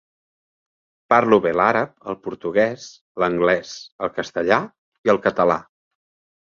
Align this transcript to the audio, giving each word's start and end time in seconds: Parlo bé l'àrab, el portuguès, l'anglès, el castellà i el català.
Parlo 1.13 1.39
bé 1.43 1.51
l'àrab, 1.57 1.91
el 2.13 2.17
portuguès, 2.25 2.89
l'anglès, 3.25 3.77
el 4.09 4.15
castellà 4.19 4.63
i 5.07 5.17
el 5.19 5.25
català. 5.31 5.65